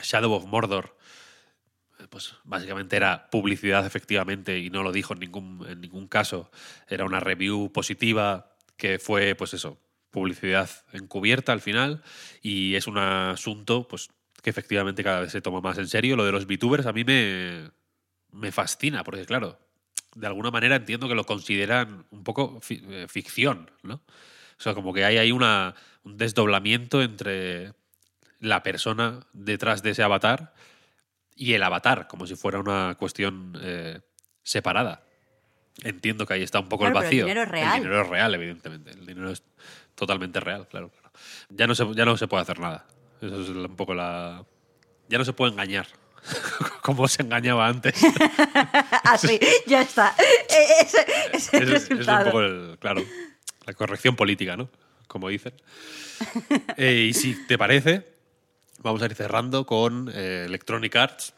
Shadow 0.02 0.32
of 0.32 0.47
Mordor, 0.47 0.97
eh, 1.99 2.06
pues 2.09 2.35
básicamente 2.44 2.97
era 2.97 3.30
publicidad 3.30 3.87
efectivamente 3.87 4.59
y 4.59 4.71
no 4.71 4.82
lo 4.82 4.92
dijo 4.92 5.14
en 5.14 5.21
ningún, 5.21 5.66
en 5.68 5.80
ningún 5.80 6.09
caso. 6.09 6.50
Era 6.88 7.04
una 7.04 7.21
review 7.21 7.73
positiva 7.73 8.56
que 8.76 8.99
fue, 8.99 9.35
pues 9.35 9.54
eso, 9.54 9.78
publicidad 10.11 10.71
encubierta 10.92 11.52
al 11.52 11.61
final 11.61 12.02
y 12.42 12.75
es 12.75 12.87
un 12.87 12.99
asunto, 12.99 13.88
pues 13.88 14.11
que 14.42 14.50
efectivamente 14.50 15.04
cada 15.04 15.21
vez 15.21 15.32
se 15.32 15.40
toma 15.40 15.61
más 15.61 15.78
en 15.78 15.88
serio. 15.88 16.16
Lo 16.16 16.25
de 16.25 16.32
los 16.32 16.47
VTubers 16.47 16.87
a 16.87 16.92
mí 16.92 17.04
me, 17.04 17.71
me 18.32 18.52
fascina, 18.52 19.04
porque 19.04 19.24
claro, 19.26 19.58
de 20.14 20.26
alguna 20.26 20.50
manera 20.50 20.76
entiendo 20.76 21.08
que 21.08 21.14
lo 21.14 21.24
consideran 21.24 22.06
un 22.10 22.24
poco 22.24 22.60
eh, 22.68 23.06
ficción, 23.08 23.70
¿no? 23.82 23.94
O 23.94 24.62
sea, 24.62 24.74
como 24.74 24.92
que 24.92 25.04
hay 25.04 25.18
ahí 25.18 25.32
una, 25.32 25.74
un 26.04 26.16
desdoblamiento 26.16 27.02
entre 27.02 27.72
la 28.40 28.62
persona 28.62 29.20
detrás 29.32 29.82
de 29.82 29.90
ese 29.90 30.02
avatar 30.02 30.52
y 31.34 31.54
el 31.54 31.62
avatar, 31.62 32.06
como 32.08 32.26
si 32.26 32.36
fuera 32.36 32.58
una 32.60 32.94
cuestión 32.98 33.58
eh, 33.60 34.00
separada. 34.42 35.04
Entiendo 35.82 36.26
que 36.26 36.34
ahí 36.34 36.42
está 36.42 36.60
un 36.60 36.68
poco 36.68 36.84
Claro, 36.84 37.00
el 37.00 37.02
pero 37.02 37.04
el 37.04 37.06
vacío. 37.08 37.24
dinero 37.24 37.42
es 37.42 37.48
real. 37.48 37.76
El 37.76 37.82
dinero 37.84 38.02
es 38.02 38.08
real, 38.08 38.34
evidentemente. 38.34 38.90
El 38.90 39.06
dinero 39.06 39.30
es 39.30 39.42
totalmente 39.94 40.38
real, 40.38 40.68
claro. 40.68 40.90
claro. 40.90 41.10
Ya, 41.48 41.66
no 41.66 41.74
se, 41.74 41.92
ya 41.94 42.04
no 42.04 42.16
se 42.16 42.28
puede 42.28 42.42
hacer 42.42 42.58
nada. 42.58 42.86
Eso 43.20 43.40
es 43.40 43.48
un 43.48 43.76
poco 43.76 43.94
la. 43.94 44.44
Ya 45.08 45.18
no 45.18 45.24
se 45.24 45.32
puede 45.32 45.52
engañar. 45.52 45.86
Como 46.83 47.09
se 47.09 47.23
engañaba 47.23 47.67
antes. 47.69 47.95
Así, 49.05 49.38
ya 49.67 49.83
está. 49.83 50.14
E- 50.49 50.83
Ese, 50.83 51.07
ese 51.33 51.57
es 51.57 51.62
el 51.62 51.73
es, 51.73 51.91
es 51.91 52.07
un 52.09 52.25
poco 52.25 52.41
el, 52.43 52.76
claro, 52.79 53.05
la 53.67 53.75
corrección 53.75 54.17
política, 54.17 54.57
¿no? 54.57 54.69
Como 55.07 55.29
dicen. 55.29 55.52
Eh, 56.76 57.07
y 57.11 57.14
si 57.14 57.35
te 57.47 57.59
parece, 57.59 58.07
vamos 58.79 59.02
a 59.02 59.07
ir 59.07 59.14
cerrando 59.14 59.67
con 59.67 60.11
eh, 60.14 60.45
Electronic 60.47 60.95
Arts. 60.97 61.35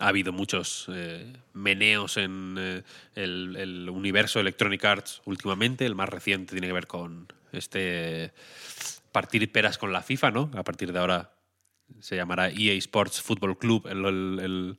Ha 0.00 0.08
habido 0.08 0.32
muchos 0.32 0.86
eh, 0.92 1.32
meneos 1.52 2.16
en 2.16 2.82
el, 3.14 3.56
el 3.56 3.88
universo 3.90 4.40
Electronic 4.40 4.84
Arts 4.84 5.22
últimamente. 5.24 5.86
El 5.86 5.94
más 5.94 6.08
reciente 6.08 6.52
tiene 6.52 6.66
que 6.66 6.72
ver 6.72 6.86
con 6.88 7.32
este 7.52 8.32
partir 9.12 9.50
peras 9.52 9.78
con 9.78 9.92
la 9.92 10.02
FIFA, 10.02 10.32
¿no? 10.32 10.50
A 10.56 10.64
partir 10.64 10.92
de 10.92 10.98
ahora 10.98 11.30
se 12.00 12.16
llamará 12.16 12.48
EA 12.48 12.72
Sports 12.74 13.20
Football 13.22 13.58
Club, 13.58 13.86
el, 13.88 14.78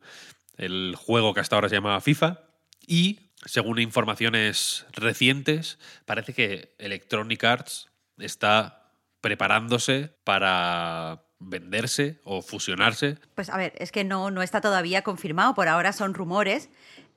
el- 0.57 0.95
juego 0.95 1.33
que 1.33 1.39
hasta 1.41 1.55
ahora 1.55 1.69
se 1.69 1.75
llamaba 1.75 1.99
FIFA. 2.01 2.39
Y, 2.87 3.31
según 3.45 3.79
informaciones 3.79 4.85
recientes, 4.93 5.77
parece 6.05 6.33
que 6.33 6.75
Electronic 6.79 7.43
Arts 7.43 7.89
está 8.17 8.91
preparándose 9.21 10.15
para 10.23 11.23
venderse 11.39 12.21
o 12.23 12.41
fusionarse. 12.41 13.17
Pues 13.35 13.49
a 13.49 13.57
ver, 13.57 13.73
es 13.77 13.91
que 13.91 14.03
no, 14.03 14.31
no 14.31 14.41
está 14.41 14.61
todavía 14.61 15.01
confirmado, 15.01 15.53
por 15.53 15.67
ahora 15.67 15.91
son 15.93 16.13
rumores 16.13 16.69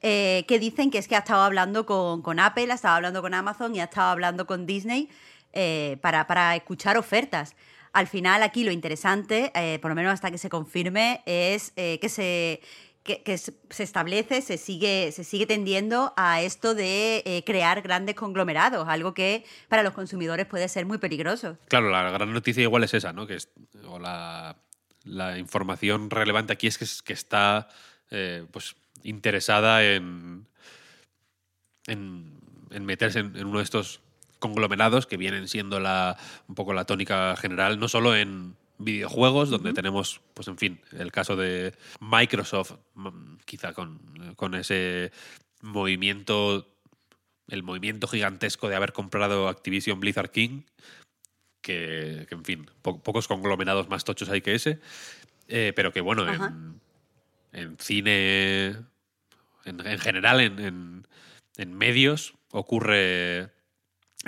eh, 0.03 0.45
que 0.49 0.59
dicen 0.59 0.91
que 0.91 0.99
es 0.99 1.07
que 1.07 1.17
ha 1.17 1.21
estado 1.21 1.43
hablando 1.43 1.87
con, 1.87 2.23
con 2.23 2.41
Apple, 2.41 2.71
ha 2.73 2.75
estado 2.75 2.97
hablando 2.97 3.23
con 3.23 3.35
Amazon 3.35 3.75
y 3.75 3.81
ha 3.81 3.85
estado 3.85 4.09
hablando 4.11 4.47
con 4.47 4.67
Disney 4.67 5.09
eh, 5.53 5.99
para, 6.03 6.27
para 6.27 6.57
escuchar 6.57 6.97
ofertas. 6.99 7.55
Al 7.93 8.07
final 8.07 8.43
aquí 8.43 8.65
lo 8.65 8.71
interesante, 8.71 9.53
eh, 9.55 9.79
por 9.81 9.91
lo 9.91 9.95
menos 9.95 10.13
hasta 10.13 10.31
que 10.31 10.39
se 10.39 10.49
confirme, 10.49 11.23
es 11.27 11.73
eh, 11.77 11.99
que 12.01 12.09
se 12.09 12.61
que, 13.05 13.39
se 13.39 13.83
establece, 13.83 14.43
se 14.43 14.59
sigue, 14.59 15.13
se 15.13 15.25
sigue 15.25 15.47
tendiendo 15.47 16.13
a 16.19 16.43
esto 16.43 16.75
de 16.75 17.23
eh, 17.25 17.43
crear 17.47 17.81
grandes 17.81 18.15
conglomerados, 18.15 18.87
algo 18.87 19.15
que 19.15 19.47
para 19.69 19.83
los 19.83 19.95
consumidores 19.95 20.45
puede 20.45 20.69
ser 20.69 20.85
muy 20.85 20.99
peligroso. 20.99 21.57
Claro, 21.69 21.89
la 21.89 22.11
gran 22.11 22.31
noticia 22.35 22.63
igual 22.63 22.85
es 22.85 22.93
esa, 22.93 23.15
¿no? 23.15 23.27
Que 23.27 23.37
es, 23.37 23.49
o 23.87 23.99
la, 23.99 24.59
la 25.05 25.39
información 25.39 26.11
relevante 26.11 26.53
aquí 26.53 26.67
es 26.67 26.77
que, 26.77 26.85
que 27.03 27.15
está 27.15 27.69
pues, 28.53 28.77
interesada 29.03 29.83
en, 29.83 30.47
en, 31.87 32.39
en 32.71 32.85
meterse 32.85 33.21
en 33.21 33.47
uno 33.47 33.59
de 33.59 33.65
estos 33.65 34.03
conglomerados 34.39 35.07
que 35.07 35.17
vienen 35.17 35.49
siendo 35.49 35.81
la, 35.81 36.17
un 36.49 36.55
poco 36.55 36.73
la 36.75 36.85
tónica 36.85 37.37
general, 37.37 37.79
no 37.81 37.89
solo 37.89 38.15
en 38.17 38.57
videojuegos, 38.79 39.51
donde 39.51 39.73
tenemos, 39.73 40.21
pues 40.35 40.47
en 40.49 40.57
fin, 40.59 40.81
el 40.93 41.11
caso 41.11 41.35
de 41.37 41.75
Microsoft, 42.01 42.73
mm, 42.95 43.37
quizá 43.45 43.73
con, 43.73 43.99
con 44.37 44.55
ese 44.55 45.11
movimiento, 45.63 46.69
el 47.49 47.63
movimiento 47.63 48.07
gigantesco 48.07 48.69
de 48.69 48.77
haber 48.77 48.93
comprado 48.93 49.49
Activision 49.49 49.99
Blizzard 50.01 50.31
King, 50.31 50.63
que, 51.61 52.27
que, 52.29 52.35
en 52.35 52.45
fin, 52.45 52.71
po- 52.83 53.03
pocos 53.03 53.27
conglomerados 53.27 53.89
más 53.89 54.05
tochos 54.05 54.29
hay 54.29 54.41
que 54.41 54.55
ese, 54.55 54.79
eh, 55.49 55.73
pero 55.75 55.93
que 55.93 56.01
bueno, 56.01 56.25
en, 56.33 56.81
en 57.53 57.77
cine, 57.79 58.67
en, 59.65 59.85
en 59.87 59.99
general, 59.99 60.41
en, 60.41 60.59
en- 60.61 61.07
en 61.57 61.75
medios, 61.75 62.35
ocurre, 62.53 63.51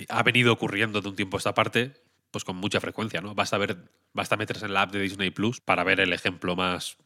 ha 0.08 0.22
venido 0.22 0.52
ocurriendo 0.52 1.00
de 1.00 1.08
un 1.08 1.16
tiempo 1.16 1.36
a 1.36 1.38
esta 1.38 1.54
parte, 1.54 1.92
pues 2.30 2.44
con 2.44 2.56
mucha 2.56 2.80
frecuencia, 2.80 3.20
¿no? 3.20 3.34
Basta 3.34 3.58
ver, 3.58 3.76
basta 4.12 4.36
meterse 4.36 4.66
en 4.66 4.74
la 4.74 4.82
app 4.82 4.92
de 4.92 5.00
Disney 5.00 5.30
Plus 5.30 5.60
para 5.60 5.84
ver 5.84 6.00
el 6.00 6.12
ejemplo 6.12 6.54
más 6.56 6.96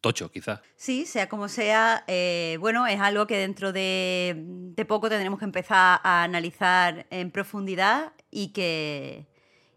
tocho, 0.00 0.30
quizá. 0.30 0.62
Sí, 0.76 1.04
sea 1.06 1.28
como 1.28 1.48
sea, 1.48 2.04
eh, 2.06 2.56
bueno, 2.60 2.86
es 2.86 3.00
algo 3.00 3.26
que 3.26 3.36
dentro 3.36 3.72
de, 3.72 4.34
de 4.36 4.84
poco 4.84 5.08
tendremos 5.08 5.38
que 5.38 5.44
empezar 5.44 6.00
a 6.02 6.22
analizar 6.22 7.06
en 7.10 7.30
profundidad 7.30 8.12
y 8.30 8.48
que, 8.52 9.26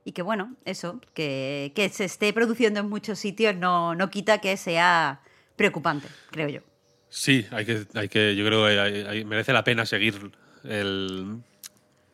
y 0.05 0.11
que 0.11 0.21
bueno, 0.21 0.55
eso, 0.65 1.01
que, 1.13 1.71
que 1.75 1.89
se 1.89 2.05
esté 2.05 2.31
produciendo 2.33 2.79
en 2.79 2.89
muchos 2.89 3.17
sitios 3.19 3.55
no, 3.55 3.95
no 3.95 4.09
quita 4.09 4.37
que 4.39 4.55
sea 4.57 5.21
preocupante, 5.55 6.07
creo 6.29 6.49
yo. 6.49 6.61
Sí, 7.09 7.45
hay 7.51 7.65
que, 7.65 7.85
hay 7.95 8.09
que 8.09 8.35
yo 8.35 8.45
creo 8.45 8.65
que 8.67 8.79
hay- 8.79 9.01
hay- 9.07 9.25
merece 9.25 9.53
la 9.53 9.63
pena 9.63 9.85
seguir 9.85 10.31
el, 10.63 11.41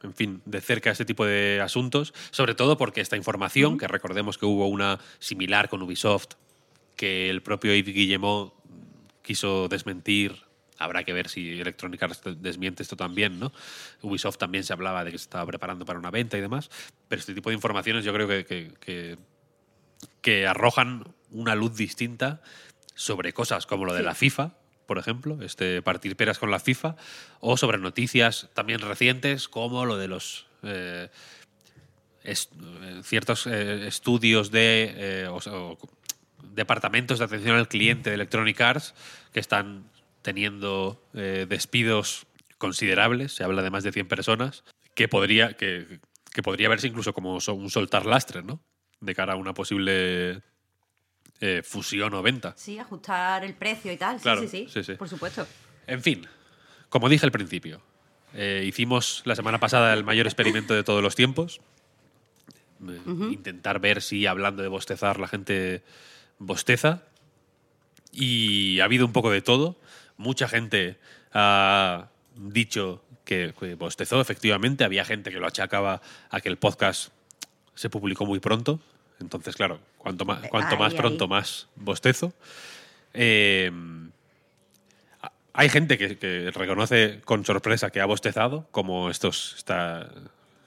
en 0.04 0.14
fin, 0.14 0.42
de 0.46 0.62
cerca 0.62 0.92
este 0.92 1.06
tipo 1.06 1.26
de 1.26 1.60
asuntos, 1.62 2.14
sobre 2.32 2.56
todo 2.56 2.78
porque 2.78 3.02
esta 3.02 3.18
información, 3.18 3.78
que 3.78 3.88
recordemos 3.88 4.38
que 4.38 4.46
hubo 4.46 4.68
una 4.68 5.00
similar 5.20 5.70
con 5.70 5.82
Ubisoft, 5.82 6.34
que 6.96 7.30
el 7.30 7.42
propio 7.42 7.74
Yves 7.74 7.94
Guillemot 7.94 8.54
quiso 9.22 9.68
desmentir. 9.68 10.44
Habrá 10.78 11.04
que 11.04 11.14
ver 11.14 11.30
si 11.30 11.60
Electronic 11.60 12.04
Arts 12.04 12.22
desmiente 12.38 12.84
esto 12.84 12.96
también, 12.98 13.40
¿no? 13.40 13.52
Ubisoft 14.02 14.38
también 14.38 14.64
se 14.64 14.74
hablaba 14.74 15.04
de 15.04 15.12
que 15.12 15.18
se 15.18 15.24
estaba 15.24 15.46
preparando 15.46 15.86
para 15.86 15.98
una 16.00 16.12
venta 16.12 16.38
y 16.38 16.42
demás, 16.42 16.70
pero 17.08 17.20
este 17.20 17.34
tipo 17.34 17.50
de 17.50 17.56
informaciones 17.56 18.04
yo 18.04 18.14
creo 18.14 18.28
que, 18.28 18.46
que- 18.46 18.74
que- 18.80 19.18
que 20.22 20.46
arrojan 20.48 21.14
una 21.32 21.56
luz 21.56 21.76
distinta 21.76 22.42
sobre 22.96 23.34
cosas 23.34 23.66
como 23.66 23.86
lo 23.86 23.94
de 23.94 24.04
la 24.04 24.14
FIFA, 24.16 24.56
por 24.94 25.00
ejemplo, 25.00 25.40
este 25.42 25.82
partir 25.82 26.16
peras 26.16 26.38
con 26.38 26.52
la 26.52 26.60
FIFA, 26.60 26.96
o 27.40 27.58
sobre 27.58 27.80
noticias 27.80 28.48
también 28.54 28.80
recientes 28.80 29.48
como 29.48 29.86
lo 29.86 29.98
de 29.98 30.08
los 30.08 30.46
eh, 30.62 31.10
eh, 32.24 32.36
ciertos 33.02 33.48
eh, 33.48 33.88
estudios 33.88 34.52
de 34.52 35.28
o 35.32 35.40
o 35.50 35.78
departamentos 36.44 37.18
de 37.18 37.26
atención 37.26 37.56
al 37.56 37.68
cliente 37.68 38.12
de 38.12 38.14
Electronic 38.18 38.62
Arts 38.62 38.94
que 39.32 39.40
están 39.40 39.90
teniendo 40.22 41.02
despidos 41.14 42.28
considerables, 42.60 43.34
se 43.34 43.44
habla 43.44 43.64
de 43.64 43.72
más 43.72 43.84
de 43.84 43.92
100 43.92 44.08
personas, 44.08 44.64
que 44.94 45.08
podría, 45.08 45.54
que, 45.54 46.02
que 46.32 46.44
podría 46.44 46.70
verse 46.70 46.88
incluso 46.88 47.14
como 47.14 47.34
un 47.34 47.70
soltar 47.72 48.06
lastre, 48.06 48.44
¿no? 48.44 48.60
De 49.02 49.16
cara 49.16 49.34
a 49.34 49.38
una 49.38 49.56
posible 49.56 50.44
eh, 51.40 51.62
fusión 51.64 52.14
o 52.14 52.22
venta. 52.22 52.54
Sí, 52.56 52.80
ajustar 52.80 53.44
el 53.44 53.54
precio 53.54 53.92
y 53.92 53.98
tal, 53.98 54.18
sí, 54.18 54.24
Claro, 54.24 54.42
sí, 54.42 54.48
sí, 54.48 54.68
sí, 54.70 54.84
sí. 54.84 54.94
por 54.94 55.10
supuesto. 55.10 55.46
En 55.88 56.02
fin, 56.02 56.28
como 56.90 57.10
dije 57.10 57.26
al 57.26 57.32
principio, 57.32 57.82
eh, 58.34 58.64
hicimos 58.66 59.22
la 59.26 59.36
semana 59.36 59.60
pasada 59.60 59.94
el 59.94 60.04
mayor 60.04 60.26
experimento 60.26 60.74
de 60.74 60.84
todos 60.84 61.04
los 61.04 61.16
tiempos. 61.16 61.62
Eh, 62.88 63.00
Intentar 63.32 63.80
ver 63.80 64.02
si 64.02 64.26
hablando 64.26 64.62
de 64.64 64.68
bostezar 64.70 65.20
la 65.20 65.28
gente 65.28 65.84
bosteza. 66.40 67.04
Y 68.12 68.80
ha 68.80 68.86
habido 68.86 69.06
un 69.06 69.14
poco 69.14 69.32
de 69.32 69.42
todo. 69.42 69.76
Mucha 70.18 70.48
gente 70.48 71.00
ha 71.34 72.10
dicho 72.36 73.04
que, 73.26 73.54
que 73.60 73.76
bostezó, 73.76 74.22
efectivamente. 74.22 74.84
Había 74.84 75.06
gente 75.06 75.32
que 75.32 75.40
lo 75.40 75.48
achacaba 75.48 76.02
a 76.30 76.42
que 76.42 76.50
el 76.50 76.58
podcast 76.58 77.12
se 77.76 77.90
publicó 77.90 78.26
muy 78.26 78.40
pronto. 78.40 78.80
Entonces, 79.24 79.56
claro, 79.56 79.80
cuanto 79.98 80.26
más, 80.26 80.48
cuanto 80.50 80.78
más 80.78 80.94
pronto, 80.94 81.28
más 81.28 81.68
bostezo. 81.76 82.34
Eh, 83.14 83.72
hay 85.54 85.70
gente 85.70 85.98
que, 85.98 86.18
que 86.18 86.52
reconoce 86.52 87.22
con 87.26 87.46
sorpresa 87.46 87.90
que 87.92 88.02
ha 88.02 88.06
bostezado, 88.06 88.68
como 88.72 89.10
estos. 89.10 89.54
Esta, 89.58 90.10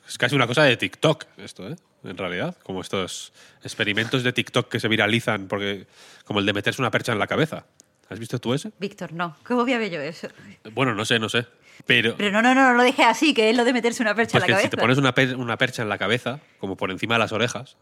es 0.09 0.17
casi 0.19 0.37
una 0.37 0.47
cosa 0.47 0.63
de 0.63 0.77
TikTok, 0.77 1.25
esto, 1.39 1.69
¿eh? 1.69 1.77
En 2.05 2.17
realidad. 2.17 2.57
Como 2.63 2.81
estos 2.81 3.33
experimentos 3.65 4.23
de 4.23 4.33
TikTok 4.33 4.69
que 4.69 4.79
se 4.79 4.87
viralizan, 4.89 5.49
porque 5.49 5.87
como 6.25 6.39
el 6.41 6.47
de 6.47 6.53
meterse 6.53 6.81
una 6.81 6.91
percha 6.91 7.13
en 7.13 7.19
la 7.19 7.27
cabeza. 7.27 7.65
¿Has 8.09 8.21
visto 8.21 8.39
tú 8.39 8.55
ese? 8.55 8.71
Víctor, 8.79 9.13
no, 9.13 9.37
¿cómo 9.45 9.63
voy 9.63 9.73
a 9.73 9.79
ver 9.79 9.91
yo 9.91 10.01
eso? 10.01 10.29
Bueno, 10.73 10.95
no 10.95 11.05
sé, 11.05 11.19
no 11.19 11.29
sé. 11.29 11.45
Pero, 11.85 12.17
Pero 12.17 12.31
no, 12.31 12.41
no, 12.41 12.55
no, 12.55 12.71
no 12.71 12.75
lo 12.75 12.85
dejé 12.85 13.03
así, 13.03 13.35
que 13.35 13.51
es 13.51 13.57
lo 13.57 13.65
de 13.65 13.73
meterse 13.73 14.01
una 14.03 14.15
percha 14.15 14.33
pues 14.39 14.45
en 14.45 14.47
que 14.47 14.53
la 14.53 14.59
si 14.59 14.63
cabeza. 14.63 14.77
te 14.77 14.81
pones 14.81 14.99
una, 14.99 15.13
per- 15.13 15.37
una 15.37 15.59
percha 15.59 15.83
en 15.83 15.89
la 15.89 15.99
cabeza, 15.99 16.39
como 16.59 16.77
por 16.77 16.93
encima 16.93 17.17
de 17.17 17.19
las 17.19 17.33
orejas, 17.33 17.77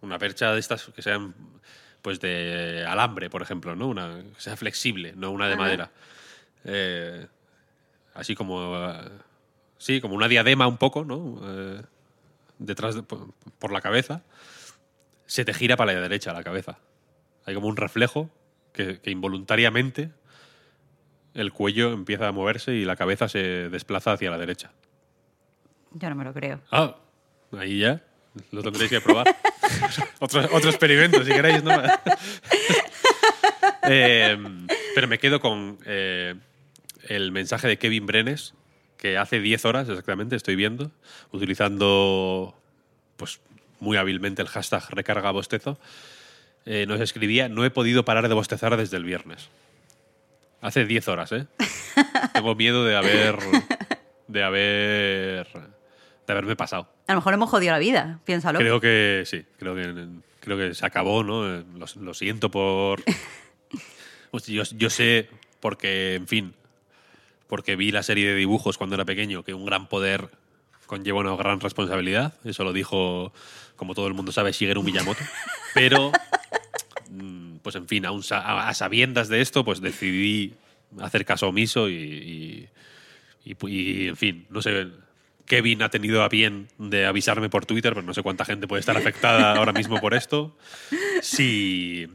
una 0.00 0.18
percha 0.18 0.52
de 0.52 0.60
estas 0.60 0.84
que 0.94 1.02
sean 1.02 1.34
pues 2.02 2.20
de 2.20 2.84
alambre, 2.86 3.28
por 3.30 3.42
ejemplo, 3.42 3.74
¿no? 3.74 3.88
Una 3.88 4.22
que 4.34 4.40
sea 4.40 4.56
flexible, 4.56 5.14
no 5.16 5.30
una 5.30 5.46
de 5.48 5.54
Ajá. 5.54 5.62
madera. 5.62 5.90
Eh, 6.64 7.26
así 8.14 8.34
como 8.34 8.76
eh, 8.76 9.08
sí, 9.78 10.00
como 10.00 10.14
una 10.14 10.28
diadema 10.28 10.66
un 10.66 10.78
poco, 10.78 11.04
¿no? 11.04 11.40
Eh, 11.42 11.82
detrás 12.58 12.94
de- 12.94 13.02
por, 13.02 13.32
por 13.58 13.72
la 13.72 13.80
cabeza, 13.80 14.22
se 15.26 15.44
te 15.44 15.52
gira 15.54 15.76
para 15.76 15.92
la 15.92 16.00
derecha 16.00 16.32
la 16.32 16.44
cabeza. 16.44 16.78
Hay 17.46 17.54
como 17.54 17.68
un 17.68 17.76
reflejo 17.76 18.30
que, 18.72 19.00
que 19.00 19.10
involuntariamente 19.10 20.10
el 21.34 21.52
cuello 21.52 21.92
empieza 21.92 22.28
a 22.28 22.32
moverse 22.32 22.74
y 22.74 22.84
la 22.84 22.96
cabeza 22.96 23.28
se 23.28 23.68
desplaza 23.68 24.12
hacia 24.12 24.30
la 24.30 24.38
derecha. 24.38 24.70
Yo 25.92 26.08
no 26.08 26.14
me 26.14 26.24
lo 26.24 26.32
creo. 26.32 26.60
Ah, 26.70 26.96
ahí 27.56 27.78
ya. 27.80 28.02
Lo 28.52 28.62
tendréis 28.62 28.90
que 28.90 29.00
probar. 29.00 29.36
otro, 30.18 30.48
otro 30.52 30.70
experimento, 30.70 31.24
si 31.24 31.30
queréis, 31.30 31.62
¿no? 31.62 31.72
Eh, 33.90 34.36
pero 34.94 35.08
me 35.08 35.18
quedo 35.18 35.40
con 35.40 35.78
eh, 35.86 36.34
el 37.04 37.32
mensaje 37.32 37.68
de 37.68 37.78
Kevin 37.78 38.04
Brenes, 38.04 38.52
que 38.98 39.16
hace 39.16 39.40
10 39.40 39.64
horas 39.64 39.88
exactamente 39.88 40.36
estoy 40.36 40.56
viendo, 40.56 40.90
utilizando 41.32 42.54
pues 43.16 43.40
muy 43.80 43.96
hábilmente 43.96 44.42
el 44.42 44.48
hashtag 44.48 44.90
recarga 44.90 45.30
bostezo, 45.30 45.78
eh, 46.66 46.84
nos 46.86 47.00
escribía, 47.00 47.48
no 47.48 47.64
he 47.64 47.70
podido 47.70 48.04
parar 48.04 48.28
de 48.28 48.34
bostezar 48.34 48.76
desde 48.76 48.98
el 48.98 49.04
viernes. 49.04 49.48
Hace 50.60 50.84
10 50.84 51.08
horas, 51.08 51.32
¿eh? 51.32 51.46
Tengo 52.34 52.54
miedo 52.54 52.84
de 52.84 52.96
haber... 52.96 53.38
de 54.26 54.42
haber... 54.42 55.46
de 56.32 56.38
haberme 56.38 56.56
pasado. 56.56 56.92
A 57.06 57.12
lo 57.12 57.18
mejor 57.18 57.34
hemos 57.34 57.50
jodido 57.50 57.72
la 57.72 57.78
vida, 57.78 58.20
piénsalo. 58.24 58.58
Creo 58.58 58.80
que 58.80 59.22
sí, 59.26 59.44
creo 59.58 59.74
que, 59.74 60.06
creo 60.40 60.56
que 60.58 60.74
se 60.74 60.86
acabó, 60.86 61.24
¿no? 61.24 61.56
Eh, 61.58 61.64
Lo, 61.76 61.86
lo 62.02 62.14
siento 62.14 62.50
por... 62.50 63.02
Pues 64.30 64.46
yo, 64.46 64.62
yo 64.76 64.90
sé, 64.90 65.30
porque, 65.58 66.14
en 66.16 66.28
fin, 66.28 66.54
porque 67.46 67.76
vi 67.76 67.90
la 67.92 68.02
serie 68.02 68.28
de 68.28 68.34
dibujos 68.34 68.76
cuando 68.76 68.94
era 68.94 69.06
pequeño, 69.06 69.42
que 69.42 69.54
un 69.54 69.64
gran 69.64 69.88
poder 69.88 70.28
conlleva 70.84 71.20
una 71.20 71.34
gran 71.34 71.60
responsabilidad. 71.60 72.34
Eso 72.44 72.62
lo 72.62 72.74
dijo, 72.74 73.32
como 73.76 73.94
todo 73.94 74.06
el 74.06 74.12
mundo 74.12 74.30
sabe, 74.30 74.52
Shigeru 74.52 74.82
Miyamoto. 74.82 75.22
Pero, 75.74 76.12
mm, 77.10 77.56
pues 77.62 77.74
en 77.76 77.88
fin, 77.88 78.04
aún 78.04 78.22
a, 78.30 78.74
sabiendas 78.74 79.28
de 79.30 79.40
esto, 79.40 79.64
pues 79.64 79.80
decidí 79.80 80.52
hacer 81.00 81.24
caso 81.24 81.48
omiso 81.48 81.88
y, 81.88 81.94
y, 81.94 82.68
y 83.50 83.54
pu- 83.54 83.70
y, 83.70 84.08
en 84.08 84.16
fin, 84.18 84.46
no 84.50 84.60
sé. 84.60 84.88
Kevin 85.48 85.82
ha 85.82 85.88
tenido 85.88 86.22
a 86.22 86.28
bien 86.28 86.68
de 86.78 87.06
avisarme 87.06 87.48
por 87.48 87.66
Twitter, 87.66 87.94
pero 87.94 88.06
no 88.06 88.14
sé 88.14 88.22
cuánta 88.22 88.44
gente 88.44 88.68
puede 88.68 88.80
estar 88.80 88.96
afectada 88.96 89.54
ahora 89.54 89.72
mismo 89.72 90.00
por 90.00 90.14
esto. 90.14 90.56
Si, 91.22 92.06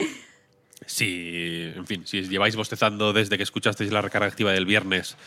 si, 0.85 1.71
en 1.75 1.85
fin, 1.85 2.05
si 2.05 2.21
lleváis 2.27 2.55
bostezando 2.55 3.11
desde 3.11 3.37
que 3.37 3.43
escuchasteis 3.43 3.91
la 3.91 4.01
recarga 4.01 4.27
activa 4.27 4.51
del 4.51 4.65
viernes, 4.65 5.17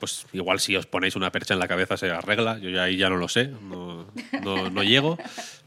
pues 0.00 0.26
igual 0.32 0.58
si 0.58 0.74
os 0.76 0.86
ponéis 0.86 1.14
una 1.14 1.30
percha 1.30 1.54
en 1.54 1.60
la 1.60 1.68
cabeza 1.68 1.96
se 1.96 2.10
arregla. 2.10 2.58
Yo 2.58 2.68
ya 2.70 2.82
ahí 2.82 2.96
ya 2.96 3.08
no 3.08 3.16
lo 3.16 3.28
sé, 3.28 3.46
no, 3.46 4.06
no, 4.42 4.68
no 4.68 4.82
llego. 4.82 5.16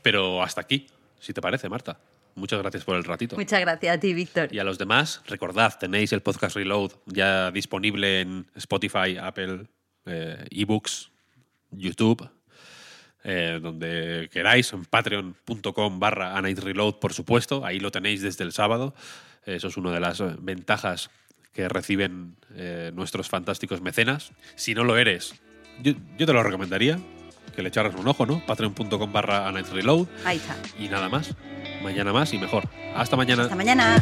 Pero 0.01 0.43
hasta 0.43 0.61
aquí, 0.61 0.87
si 1.19 1.33
te 1.33 1.41
parece, 1.41 1.69
Marta. 1.69 1.97
Muchas 2.35 2.59
gracias 2.59 2.83
por 2.83 2.97
el 2.97 3.05
ratito. 3.05 3.37
Muchas 3.37 3.61
gracias 3.61 3.95
a 3.95 3.99
ti, 3.99 4.13
Víctor. 4.13 4.53
Y 4.53 4.59
a 4.59 4.65
los 4.65 4.77
demás, 4.77 5.21
recordad, 5.25 5.79
tenéis 5.79 6.11
el 6.11 6.21
podcast 6.21 6.57
Reload 6.57 6.91
ya 7.05 7.49
disponible 7.51 8.19
en 8.19 8.45
Spotify, 8.55 9.17
Apple, 9.17 9.67
eh, 10.05 10.45
ebooks, 10.51 11.11
YouTube, 11.71 12.29
eh, 13.23 13.59
donde 13.61 14.29
queráis, 14.31 14.71
en 14.73 14.85
patreon.com 14.85 15.99
barra 15.99 16.39
Reload, 16.39 16.95
por 16.95 17.13
supuesto. 17.13 17.65
Ahí 17.65 17.79
lo 17.79 17.91
tenéis 17.91 18.21
desde 18.21 18.43
el 18.43 18.51
sábado. 18.51 18.93
Eso 19.45 19.67
es 19.67 19.77
una 19.77 19.91
de 19.91 19.99
las 19.99 20.19
eh, 20.19 20.35
ventajas 20.39 21.09
que 21.53 21.69
reciben 21.69 22.35
eh, 22.55 22.91
nuestros 22.93 23.29
fantásticos 23.29 23.81
mecenas. 23.81 24.31
Si 24.55 24.75
no 24.75 24.83
lo 24.83 24.97
eres, 24.97 25.35
yo, 25.81 25.93
yo 26.17 26.25
te 26.25 26.33
lo 26.33 26.43
recomendaría, 26.43 26.99
que 27.55 27.61
le 27.61 27.69
echaras 27.69 27.95
un 27.95 28.07
ojo, 28.07 28.25
¿no? 28.25 28.45
Patreon.com 28.45 29.11
barra 29.11 29.51
Reload. 29.51 30.07
Ahí 30.25 30.37
está. 30.37 30.55
Y 30.77 30.89
nada 30.89 31.09
más. 31.09 31.33
Mañana 31.81 32.11
más 32.13 32.33
y 32.33 32.37
mejor. 32.37 32.67
Hasta 32.95 33.15
mañana. 33.15 33.43
Hasta 33.43 33.55
mañana. 33.55 34.01